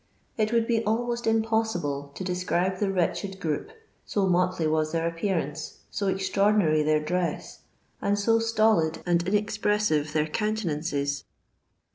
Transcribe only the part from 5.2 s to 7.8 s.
ance, so extnu>rdinary their dreti,